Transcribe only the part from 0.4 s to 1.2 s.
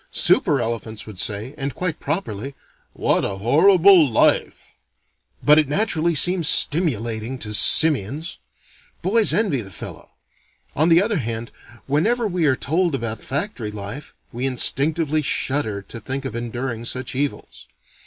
elephants would